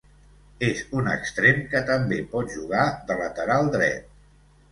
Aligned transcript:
És 0.67 0.79
un 1.01 1.09
extrem 1.15 1.59
que 1.73 1.81
també 1.89 2.19
pot 2.33 2.51
jugar 2.55 2.85
de 3.11 3.17
lateral 3.21 3.69
dret. 3.79 4.09